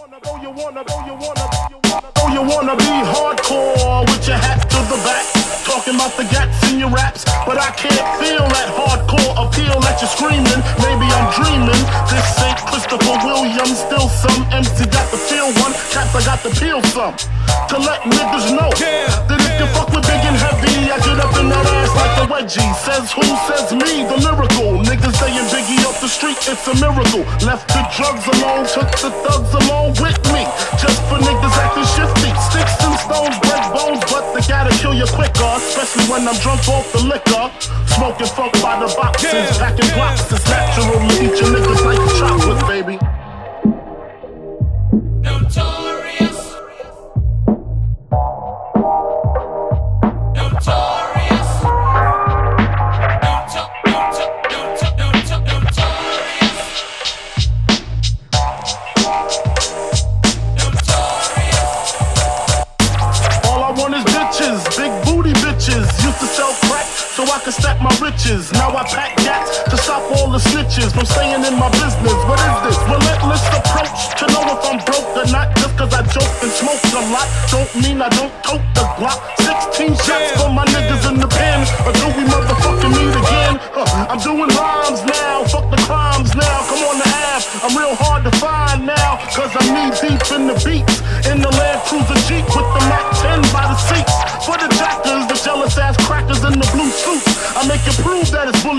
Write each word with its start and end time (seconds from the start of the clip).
wanna, 0.00 0.18
oh 0.24 0.40
you 0.40 0.50
wanna, 0.50 0.82
you 2.32 2.40
wanna 2.40 2.76
be 2.76 2.92
hardcore 3.04 4.00
with 4.08 4.26
your 4.26 4.36
hat 4.40 4.64
to 4.72 4.80
the 4.88 4.96
back, 5.04 5.28
talking 5.68 5.94
about 5.94 6.16
the 6.16 6.24
gats 6.32 6.56
in 6.72 6.78
your 6.78 6.88
raps, 6.88 7.24
but 7.44 7.60
I 7.60 7.68
can't 7.76 8.00
feel 8.16 8.40
that 8.40 8.68
hardcore 8.72 9.32
appeal 9.36 9.76
that 9.84 10.00
you're 10.00 10.08
screaming. 10.08 10.60
Maybe 10.80 11.04
I'm 11.04 11.28
dreaming. 11.36 11.82
This 12.08 12.24
ain't 12.40 12.60
Christopher 12.64 13.16
Williams, 13.28 13.76
still 13.76 14.08
some 14.08 14.40
MC 14.48 14.88
got 14.88 15.04
the 15.12 15.20
feel 15.20 15.52
one, 15.60 15.76
cats 15.92 16.16
I 16.16 16.24
got 16.24 16.40
to 16.48 16.50
peel 16.56 16.80
some 16.96 17.12
to 17.68 17.76
let 17.78 18.00
niggas 18.08 18.56
know 18.56 18.70
that 18.72 19.36
if 19.36 19.54
you 19.60 19.66
fuck 19.76 19.92
with 19.92 20.06
big 20.08 20.22
and 20.24 20.38
heavy, 20.38 20.88
I 20.88 20.96
get 21.02 21.18
up 21.20 21.34
in 21.36 21.46
that 21.52 21.66
ass 21.66 21.92
like 21.92 22.14
a 22.18 22.26
wedgie. 22.32 22.72
Says 22.82 23.12
who? 23.12 23.26
Says 23.46 23.59
street, 26.10 26.36
it's 26.50 26.66
a 26.66 26.74
miracle. 26.82 27.22
Left 27.46 27.70
the 27.70 27.82
drugs 27.94 28.26
alone, 28.26 28.66
took 28.66 28.90
the 28.98 29.10
thugs 29.22 29.54
along 29.62 29.94
with 30.02 30.18
me. 30.34 30.42
Just 30.74 30.98
for 31.06 31.22
niggas 31.22 31.56
acting 31.62 31.86
shifty. 31.94 32.30
Sticks 32.50 32.76
and 32.82 32.98
stones 32.98 33.38
break 33.46 33.64
bones, 33.70 34.02
but 34.10 34.26
they 34.34 34.42
gotta 34.50 34.74
kill 34.82 34.92
you 34.92 35.06
quicker. 35.14 35.52
Especially 35.56 36.04
when 36.10 36.26
I'm 36.26 36.36
drunk 36.42 36.66
off 36.68 36.90
the 36.92 37.00
liquor. 37.06 37.46
Smoking 37.94 38.26
funk 38.26 38.52
by 38.60 38.82
the 38.82 38.90
boxes, 38.98 39.56
packing 39.58 39.90
blocks. 39.94 40.26
It's 40.32 40.44
natural 40.50 40.98
to 40.98 41.14
eat 41.22 41.38
your 41.38 41.50
niggas 41.54 41.82
like 41.86 42.02
chocolate, 42.18 42.66
baby. 42.66 43.09
Bitches, 64.50 64.76
big 64.76 64.92
booty 65.04 65.32
bitches. 65.40 65.86
Used 66.02 66.20
to 66.20 66.26
sell 66.26 66.52
crack 66.66 66.86
so 66.86 67.22
I 67.24 67.38
could 67.40 67.54
stack 67.54 67.80
my 67.80 67.92
riches. 68.00 68.52
Now 68.52 68.70
I 68.70 68.84
pack 68.84 69.16
gats 69.18 69.62
to 69.70 69.76
stop 69.76 70.02
all 70.16 70.30
the 70.30 70.38
snitches 70.38 70.92
from 70.92 71.06
staying 71.06 71.44
in 71.44 71.54
my 71.58 71.70
business. 71.70 72.18
What 72.26 72.40
is 72.40 72.56
this? 72.66 72.78
Relentless 72.88 73.44
approach 73.54 74.00
to 74.18 74.24
know 74.32 74.44
if 74.50 74.60
I'm 74.66 74.78
broke 74.84 75.10
or 75.16 75.26
not. 75.30 75.54
Just 75.56 75.76
cause 75.78 75.92
I 75.94 76.02
joke 76.02 76.34
and 76.42 76.52
smoke 76.52 76.82
a 76.94 77.02
lot, 77.12 77.28
don't 77.50 77.72
mean 77.82 78.02
I 78.02 78.08
don't 78.10 78.32
tote 78.42 78.64
the 78.74 78.84
Glock. 78.98 79.20
16 79.76 79.94
shots 79.94 80.30
for 80.40 80.50
my 80.50 80.64
niggas 80.66 81.08
in 81.10 81.20
the 81.20 81.28
pen. 81.28 81.60
Or 81.86 81.92
do 81.92 82.06
we 82.16 82.24
motherfucking 82.26 82.92
meet 82.94 83.14
again? 83.14 83.54
Huh, 83.74 84.10
I'm 84.10 84.20
doing 84.20 84.50
rhymes 84.50 85.02
now, 85.04 85.44
fuck 85.44 85.70
the 85.70 85.80
crimes 85.86 86.34
now. 86.34 86.56
Come 86.68 86.82
on 86.90 86.96
the 86.98 87.08
app, 87.08 87.42
I'm 87.64 87.74
real 87.76 87.94
hard 87.94 88.24
to 88.24 88.32
find 88.38 88.86
now. 88.86 89.20
Cause 89.30 89.52
I'm 89.54 89.68
knee 89.74 89.90
deep 90.00 90.22
in 90.34 90.46
the 90.48 90.56
beats. 90.64 91.00
In 91.28 91.40
the 91.40 91.52
Land 91.52 91.80
Cruiser 91.86 92.18
Jeep 92.26 92.44
with 92.48 92.68
the 92.74 92.82
Mac 92.88 93.04
10 93.20 93.42
by 93.52 93.68
the 93.68 93.78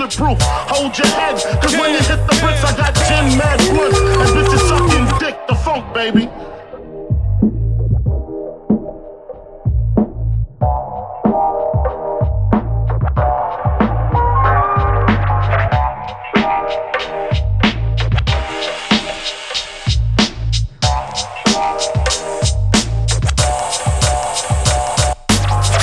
bulletproof. 0.02 0.38
Hold 0.42 0.98
your 0.98 1.06
head, 1.06 1.36
cause 1.62 1.72
when 1.74 1.92
you 1.92 1.98
hit 1.98 2.26
the 2.26 2.36
bricks, 2.40 2.64
I 2.64 2.76
got 2.76 2.94
10 2.94 3.38
mad 3.38 3.58
blunts. 3.70 3.98
And 3.98 4.30
bitches 4.36 4.68
sucking 4.68 5.18
dick, 5.18 5.46
the 5.46 5.54
funk, 5.54 5.94
baby. 5.94 6.28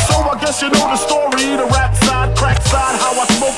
So 0.07 0.15
I 0.23 0.37
guess 0.41 0.61
you 0.61 0.69
know 0.69 0.87
the 0.87 0.97
story, 0.97 1.55
the 1.55 1.69
rap 1.71 1.88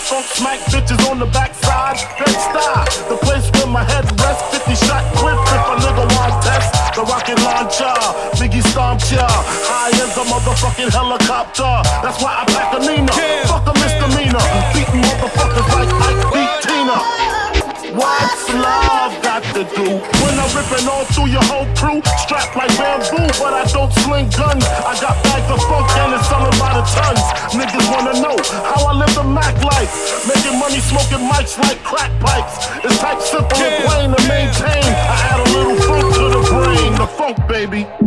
how 0.10 0.18
I 0.18 0.24
smoke 0.24 0.24
funk, 0.24 0.26
smack 0.36 0.60
bitches 0.72 1.10
on 1.10 1.20
the 1.20 1.26
backside. 1.26 1.98
Bed-Stuy, 2.18 3.10
the 3.10 3.18
place 3.18 3.50
where 3.54 3.68
my 3.68 3.84
head 3.84 4.06
rests, 4.20 4.58
50 4.58 4.76
shot 4.86 5.04
clip 5.16 5.38
if 5.38 5.66
a 5.68 5.76
nigga 5.82 6.06
want 6.16 6.44
test. 6.44 6.96
The 6.96 7.04
rocket 7.04 7.40
launcher, 7.42 7.94
Biggie 8.38 8.64
stomp 8.72 9.02
ya, 9.12 9.28
high 9.30 9.92
as 9.92 10.18
a 10.18 10.24
motherfucking 10.26 10.92
helicopter. 10.92 11.82
That's 12.02 12.22
why 12.22 12.42
I 12.42 12.46
pack 12.46 12.74
a 12.74 12.80
Nina, 12.80 13.12
fuck 13.48 13.68
a 13.68 13.74
misdemeanor, 13.80 14.44
beating 14.74 15.02
motherfuckers 15.02 15.68
like 15.76 15.92
Ike 15.92 16.26
beat 16.34 16.54
Tina. 16.66 17.32
What's 17.92 18.48
love 18.56 19.12
got 19.22 19.44
to 19.52 19.68
do? 19.76 20.00
When 20.24 20.36
I'm 20.40 20.48
ripping 20.56 20.88
all 20.88 21.04
through 21.12 21.28
your 21.28 21.44
whole 21.44 21.68
crew, 21.76 22.00
strapped 22.24 22.56
like 22.56 22.72
bamboo, 22.80 23.28
but 23.36 23.52
I 23.52 23.68
don't 23.68 23.92
sling 24.08 24.32
guns. 24.32 24.64
I 24.64 24.96
got 25.04 25.20
bags 25.28 25.52
of 25.52 25.60
funk 25.68 25.92
and 26.00 26.16
it's 26.16 26.24
selling 26.32 26.56
by 26.56 26.72
the 26.72 26.84
tons. 26.88 27.20
Niggas 27.52 27.81
life, 29.82 30.28
making 30.28 30.60
money 30.60 30.80
smoking 30.80 31.26
mics 31.28 31.58
like 31.58 31.82
crack 31.84 32.12
pipes. 32.20 32.68
It's 32.84 33.00
type 33.00 33.22
simple 33.22 33.58
and 33.58 33.84
plain 33.86 34.10
to 34.16 34.22
maintain. 34.28 34.84
I 34.86 35.18
add 35.32 35.40
a 35.40 35.50
little 35.58 35.78
funk 35.88 36.14
to 36.16 36.26
the 36.30 36.42
brain, 36.50 36.94
the 36.94 37.08
funk 37.08 37.48
baby. 37.48 38.01